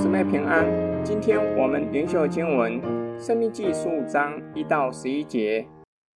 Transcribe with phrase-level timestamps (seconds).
[0.00, 1.04] 姊妹平安。
[1.04, 2.80] 今天我们灵修经文
[3.20, 5.66] 《生命记》十五章一到十一节。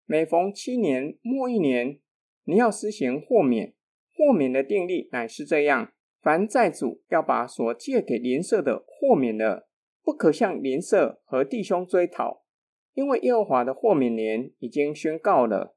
[0.07, 2.01] 每逢七年末一年，
[2.45, 3.75] 你要施行豁免。
[4.17, 5.93] 豁免的定例乃是这样：
[6.23, 9.69] 凡债主要把所借给邻舍的豁免了，
[10.03, 12.43] 不可向邻舍和弟兄追讨，
[12.95, 15.77] 因为耶和华的豁免年已经宣告了。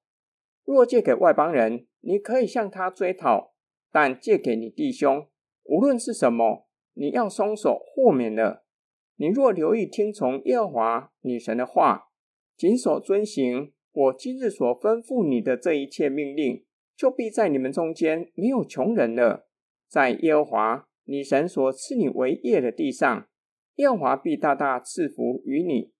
[0.64, 3.51] 若借给外邦人，你可以向他追讨；
[3.92, 5.28] 但借给你弟兄，
[5.65, 6.67] 无论是什么，
[7.00, 8.65] 你要松手豁免了。
[9.18, 12.07] 你若留意听从耶和华女神的话，
[12.56, 16.65] 谨守遵行我今日所吩咐你的这一切命令，
[16.96, 19.47] 就必在你们中间没有穷人了。
[19.87, 23.28] 在耶和华女神所赐你为业的地上，
[23.75, 25.92] 耶和华必大大赐福于你，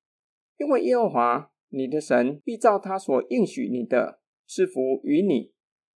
[0.58, 5.54] 因为耶和华你的神必照他所应许你的赐福于你。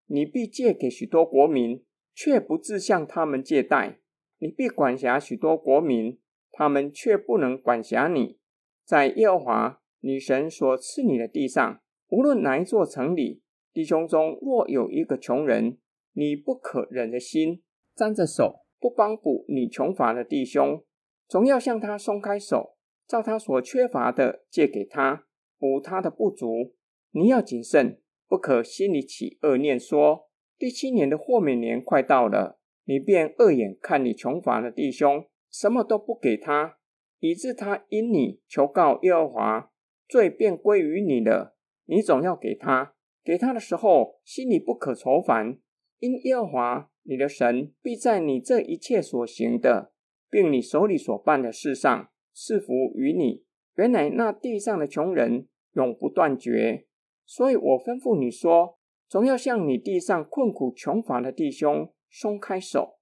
[0.07, 4.00] 你必借给许多国民，却不自向他们借贷。
[4.41, 6.19] 你必管辖许多国民，
[6.51, 8.39] 他们却不能管辖你。
[8.85, 15.79] 在耶和华女神所赐你的地上，无论哪一座城里，弟兄中若有一个穷人，
[16.15, 17.63] 你不可忍着心，
[17.95, 20.83] 沾着手，不帮补你穷乏的弟兄，
[21.29, 25.27] 总要向他松开手，照他所缺乏的借给他，
[25.59, 26.75] 补他的不足。
[27.11, 32.60] 你要谨慎，不可心里起恶念，说第七年的豁免年快到了。
[32.85, 36.79] 你便恶眼看你穷乏的弟兄，什么都不给他，
[37.19, 39.71] 以致他因你求告耶和华，
[40.09, 41.57] 罪便归于你了。
[41.87, 45.59] 你总要给他，给他的时候，心里不可愁烦，
[45.99, 49.93] 因耶和华你的神必在你这一切所行的，
[50.29, 53.45] 并你手里所办的事上赐福于你。
[53.77, 56.87] 原来那地上的穷人永不断绝，
[57.25, 58.79] 所以我吩咐你说，
[59.09, 61.93] 总要向你地上困苦穷乏的弟兄。
[62.11, 62.99] 松开手。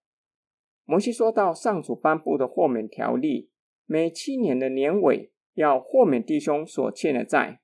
[0.85, 3.51] 摩西说到，上主颁布的豁免条例，
[3.87, 7.61] 每七年的年尾要豁免弟兄所欠的债，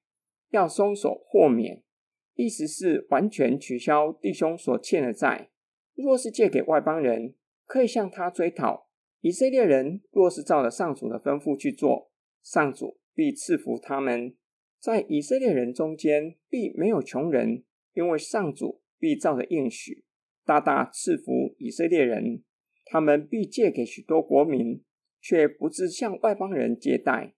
[0.50, 1.82] 要松手豁免，
[2.34, 5.50] 意思是完全取消弟兄所欠的债。
[5.94, 7.34] 若是借给外邦人，
[7.66, 8.88] 可以向他追讨。
[9.20, 12.10] 以色列人若是照着上主的吩咐去做，
[12.42, 14.36] 上主必赐福他们。
[14.78, 20.04] 在以色列人中间必没有穷人，因为上主必照着应许。
[20.44, 22.42] 大大赐福以色列人，
[22.84, 24.82] 他们必借给许多国民，
[25.20, 27.34] 却不致向外邦人借贷；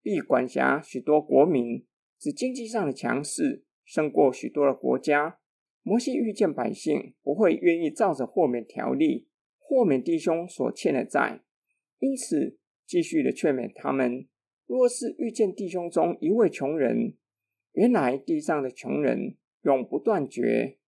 [0.00, 1.84] 必管辖许多国民，
[2.20, 5.38] 使经济上的强势胜过许多的国家。
[5.82, 9.28] 摩西遇见百姓不会愿意照着豁免条例
[9.58, 11.42] 豁免弟兄所欠的债，
[11.98, 12.56] 因此
[12.86, 14.26] 继续的劝勉他们：
[14.66, 17.16] 若是遇见弟兄中一位穷人，
[17.72, 20.78] 原来地上的穷人永不断绝。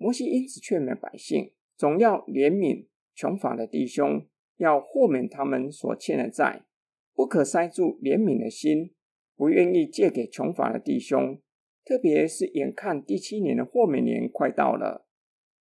[0.00, 6.64] 摩西因此劝勉百姓，总要怜悯穷乏的弟兄，要豁免他们所欠的债，
[7.12, 8.94] 不可塞住怜悯的心，
[9.36, 11.38] 不愿意借给穷乏的弟兄。
[11.84, 15.06] 特别是眼看第七年的豁免年快到了，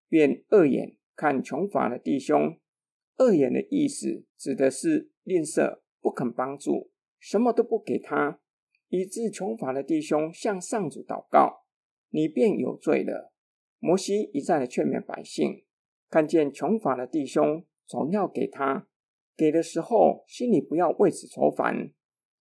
[0.07, 2.57] 便恶眼看穷乏的弟兄。
[3.17, 8.39] 恶眼的意思指的是吝啬，不肯帮助，什么都不给他，
[8.87, 11.65] 以致穷乏的弟兄向上主祷告，
[12.11, 13.33] 你便有罪了。
[13.79, 15.63] 摩西一再的劝勉百姓，
[16.09, 18.87] 看见穷乏的弟兄，总要给他。
[19.37, 21.93] 给的时候，心里不要为此愁烦，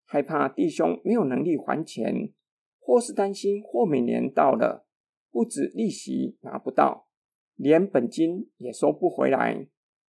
[0.03, 2.33] 害怕弟兄没有能力还钱，
[2.77, 4.85] 或是担心豁免年到了，
[5.31, 7.07] 不止利息拿不到，
[7.55, 9.67] 连本金也收不回来。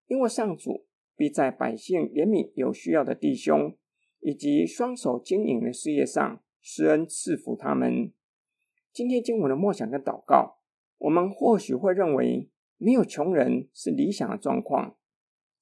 [0.08, 3.76] 因为上主必在百姓怜悯有需要的弟兄，
[4.18, 8.12] 以及双手经营的事业上施恩赐福他们。
[8.92, 10.59] 今天经文的默想跟祷告。
[11.00, 14.96] 我们或许会认为没有穷人是理想的状况。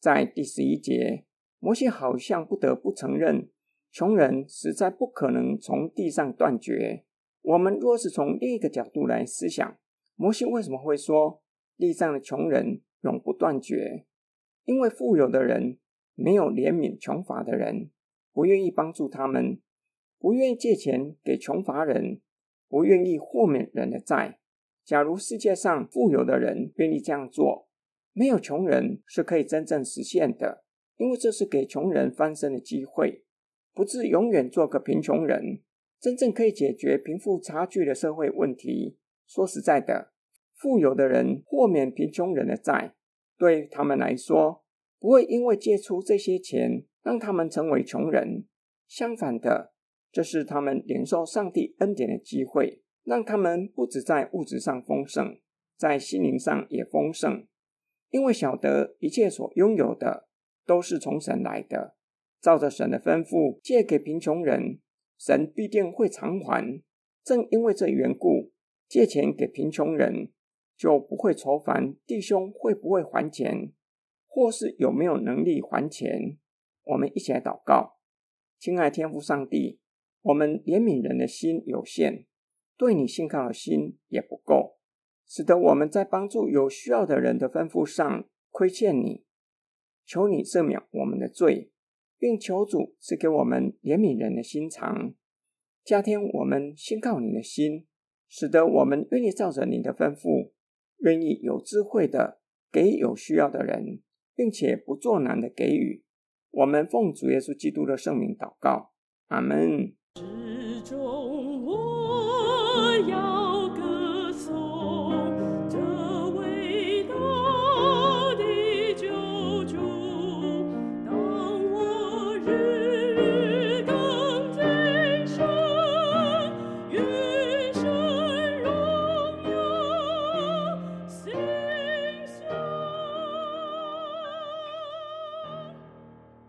[0.00, 1.25] 在第十一节，
[1.60, 3.49] 摩西好像不得不承认，
[3.91, 7.04] 穷人实在不可能从地上断绝。
[7.43, 9.78] 我们若是从另一个角度来思想，
[10.16, 11.41] 摩西为什么会说
[11.76, 14.06] 地上的穷人永不断绝？
[14.64, 15.79] 因为富有的人
[16.14, 17.90] 没有怜悯穷乏的人，
[18.32, 19.61] 不愿意帮助他们，
[20.19, 22.20] 不愿意借钱给穷乏人，
[22.69, 24.38] 不愿意豁免人的债。
[24.88, 27.69] 假如世界上富有的人愿意这样做，
[28.14, 30.64] 没有穷人是可以真正实现的，
[30.96, 33.23] 因为这是给穷人翻身的机会，
[33.75, 35.61] 不致永远做个贫穷人。
[36.00, 38.96] 真正可以解决贫富差距的社会问题。
[39.26, 40.14] 说实在的，
[40.55, 42.94] 富有的人豁免贫穷人的债，
[43.37, 44.64] 对他们来说
[44.99, 48.46] 不会因为借出这些钱让他们成为穷人，
[48.87, 49.75] 相反的，
[50.11, 52.82] 这是他们领受上帝恩典的机会。
[53.08, 55.40] 让他们不只在物质上丰盛，
[55.78, 57.46] 在心灵上也丰盛，
[58.10, 60.28] 因为晓得一切所拥有的
[60.66, 61.96] 都是从神来的，
[62.38, 64.81] 照着神的吩咐借给贫穷人，
[65.19, 66.82] 神必定会偿还。
[67.25, 68.52] 正因为这缘故，
[68.87, 70.31] 借钱给贫穷人，
[70.76, 73.72] 就不会愁烦弟兄会不会还钱，
[74.26, 76.37] 或是有没有能力还钱。
[76.84, 77.96] 我们一起来祷告，
[78.58, 79.81] 亲爱天父上帝，
[80.20, 82.26] 我们怜悯人的心有限，
[82.78, 84.78] 对你信靠的心也不够，
[85.26, 89.25] 使得我们在帮助有需要的人的吩咐上亏欠你。
[90.06, 91.72] 求你赦免我们的罪，
[92.16, 95.12] 并求主赐给我们怜悯人的心肠。
[95.84, 97.86] 加添我们信靠你的心，
[98.28, 100.52] 使得我们愿意照着你的吩咐，
[100.98, 102.40] 愿意有智慧的
[102.70, 104.00] 给有需要的人，
[104.34, 106.04] 并且不做难的给予。
[106.50, 108.92] 我们奉主耶稣基督的圣名祷告，
[109.26, 109.94] 阿门。